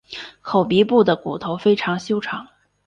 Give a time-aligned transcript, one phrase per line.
[0.41, 2.47] 口鼻部的骨头非常修长。